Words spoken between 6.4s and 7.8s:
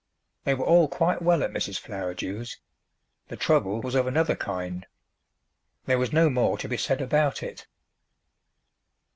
to be said about it.